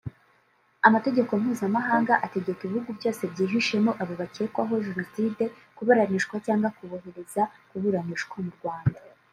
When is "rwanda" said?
8.59-8.99